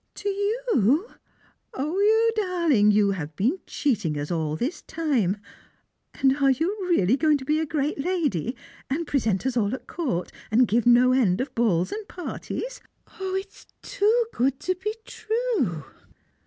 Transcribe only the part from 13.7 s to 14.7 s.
too good